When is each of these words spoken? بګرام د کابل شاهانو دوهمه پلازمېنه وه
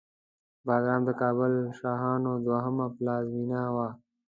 بګرام 0.65 1.01
د 1.05 1.11
کابل 1.21 1.53
شاهانو 1.79 2.31
دوهمه 2.45 2.85
پلازمېنه 2.95 3.61
وه 3.75 3.87